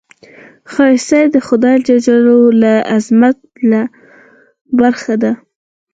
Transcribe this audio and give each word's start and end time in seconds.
ښایست 0.71 1.25
د 1.35 1.37
خدای 1.47 1.75
له 2.61 2.73
عظمت 2.95 3.37
نه 3.71 3.81
برخه 4.79 5.15
ده 5.23 5.31